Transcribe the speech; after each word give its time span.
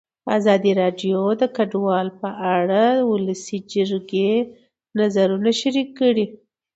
ازادي 0.37 0.71
راډیو 0.81 1.19
د 1.41 1.43
کډوال 1.55 2.07
په 2.21 2.29
اړه 2.57 2.83
د 2.95 2.99
ولسي 3.11 3.57
جرګې 3.71 4.31
نظرونه 4.99 5.49
شریک 5.61 5.89
کړي. 5.99 6.25